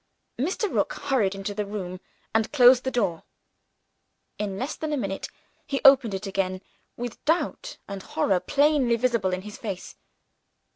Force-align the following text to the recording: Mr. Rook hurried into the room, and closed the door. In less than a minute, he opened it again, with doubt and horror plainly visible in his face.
Mr. 0.39 0.67
Rook 0.67 0.93
hurried 0.93 1.35
into 1.35 1.53
the 1.53 1.63
room, 1.63 1.99
and 2.33 2.51
closed 2.51 2.85
the 2.85 2.89
door. 2.89 3.21
In 4.39 4.57
less 4.57 4.75
than 4.75 4.91
a 4.93 4.97
minute, 4.97 5.27
he 5.67 5.79
opened 5.85 6.15
it 6.15 6.25
again, 6.25 6.63
with 6.97 7.23
doubt 7.23 7.77
and 7.87 8.01
horror 8.01 8.39
plainly 8.39 8.95
visible 8.95 9.31
in 9.31 9.43
his 9.43 9.59
face. 9.59 9.95